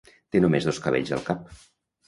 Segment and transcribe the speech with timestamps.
[0.35, 1.47] Té només dos cabells al cap.